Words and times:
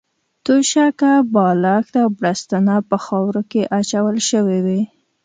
توشکه، 0.45 1.11
بالښت 1.33 1.93
او 2.03 2.09
بړستنه 2.19 2.75
په 2.89 2.97
خاورو 3.05 3.41
کې 3.51 3.61
اچول 3.79 4.17
شوې 4.29 4.59
وې. 4.65 4.81